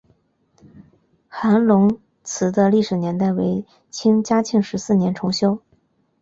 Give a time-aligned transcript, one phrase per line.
[1.27, 5.59] 韩泷祠的历史年代为清嘉庆十四年重修。